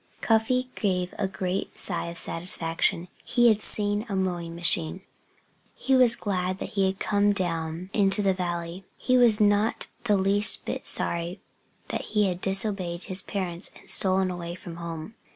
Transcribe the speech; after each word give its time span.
Cuffy 0.21 0.71
gave 0.73 1.13
a 1.19 1.27
great 1.27 1.77
sigh 1.77 2.07
of 2.07 2.17
satisfaction. 2.17 3.07
He 3.23 3.49
had 3.49 3.61
seen 3.61 4.07
a 4.09 4.15
mowing 4.15 4.55
machine. 4.55 5.01
He 5.75 5.95
was 5.95 6.15
glad 6.15 6.57
that 6.57 6.69
he 6.69 6.87
had 6.87 6.97
come 6.97 7.33
down 7.33 7.91
into 7.93 8.23
the 8.23 8.33
valley. 8.33 8.83
He 8.97 9.15
was 9.15 9.39
not 9.39 9.89
the 10.05 10.17
least 10.17 10.65
bit 10.65 10.87
sorry 10.87 11.39
that 11.89 12.01
he 12.01 12.25
had 12.25 12.41
disobeyed 12.41 13.03
his 13.03 13.21
parents 13.21 13.69
and 13.77 13.87
stolen 13.87 14.31
away 14.31 14.55
from 14.55 14.77
home. 14.77 15.13